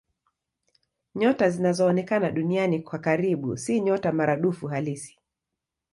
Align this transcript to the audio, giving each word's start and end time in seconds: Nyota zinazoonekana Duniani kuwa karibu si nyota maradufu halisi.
Nyota 1.15 1.49
zinazoonekana 1.49 2.31
Duniani 2.31 2.79
kuwa 2.79 2.99
karibu 3.01 3.57
si 3.57 3.81
nyota 3.81 4.11
maradufu 4.11 4.67
halisi. 4.67 5.19